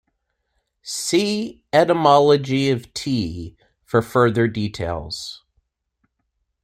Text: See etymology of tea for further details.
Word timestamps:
See 0.81 1.63
etymology 1.71 2.71
of 2.71 2.91
tea 2.91 3.55
for 3.83 4.01
further 4.01 4.47
details. 4.47 5.43